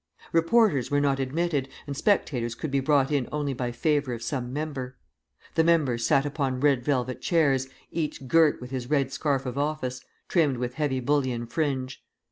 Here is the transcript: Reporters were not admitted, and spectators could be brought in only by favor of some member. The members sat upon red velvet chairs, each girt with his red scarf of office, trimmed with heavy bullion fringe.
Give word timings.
Reporters 0.33 0.89
were 0.89 0.99
not 0.99 1.19
admitted, 1.19 1.69
and 1.85 1.95
spectators 1.95 2.55
could 2.55 2.71
be 2.71 2.79
brought 2.79 3.11
in 3.11 3.29
only 3.31 3.53
by 3.53 3.71
favor 3.71 4.13
of 4.15 4.23
some 4.23 4.51
member. 4.51 4.97
The 5.53 5.63
members 5.63 6.07
sat 6.07 6.25
upon 6.25 6.59
red 6.59 6.83
velvet 6.83 7.21
chairs, 7.21 7.67
each 7.91 8.27
girt 8.27 8.59
with 8.59 8.71
his 8.71 8.89
red 8.89 9.13
scarf 9.13 9.45
of 9.45 9.59
office, 9.59 10.03
trimmed 10.27 10.57
with 10.57 10.73
heavy 10.73 11.01
bullion 11.01 11.45
fringe. 11.45 12.03